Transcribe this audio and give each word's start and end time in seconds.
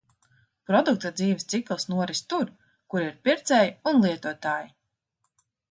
Produkta 0.69 1.11
dzīves 1.19 1.45
cikls 1.53 1.85
noris 1.91 2.23
tur, 2.33 2.51
kur 2.95 3.05
ir 3.09 3.15
pircēji 3.29 3.75
un 3.93 4.05
lietotāji. 4.09 4.77